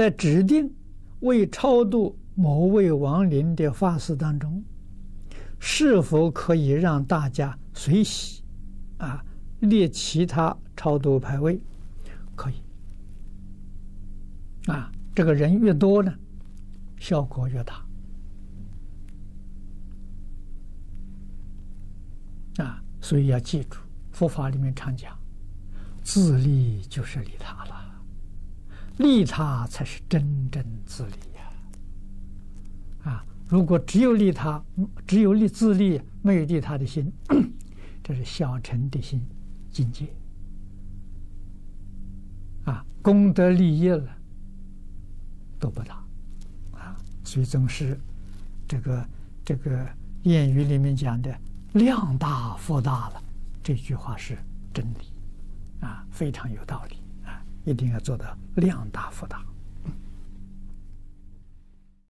[0.00, 0.74] 在指定
[1.20, 4.64] 为超度某位亡灵的法事当中，
[5.58, 8.42] 是否可以让大家随喜
[8.96, 9.22] 啊
[9.58, 11.60] 列其他超度牌位？
[12.34, 12.54] 可以
[14.72, 16.10] 啊，这个人越多呢，
[16.98, 17.84] 效果越大
[22.64, 23.76] 啊，所以要记住，
[24.12, 25.14] 佛法里面常讲，
[26.02, 27.79] 自利就是利他了。
[28.98, 33.10] 利他才是真正自利呀！
[33.10, 34.62] 啊，如果只有利他，
[35.06, 37.10] 只有利自利，没有利他的心，
[38.04, 39.20] 这是小乘的心
[39.70, 40.06] 境界。
[42.64, 44.06] 啊，功德利益了
[45.58, 46.04] 都不大
[46.72, 47.98] 啊，所以总是
[48.68, 49.08] 这个
[49.44, 49.86] 这个
[50.24, 51.34] 谚语里面讲的
[51.72, 53.22] “量大福大”了，
[53.62, 54.36] 这句话是
[54.74, 56.96] 真理啊，非常有道理。
[57.64, 59.49] 一定要做到量大福大。